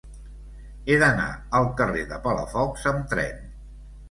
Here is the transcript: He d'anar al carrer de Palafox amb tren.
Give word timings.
He 0.87 0.95
d'anar 1.03 1.27
al 1.59 1.69
carrer 1.83 2.07
de 2.15 2.19
Palafox 2.25 2.89
amb 2.95 3.07
tren. 3.15 3.47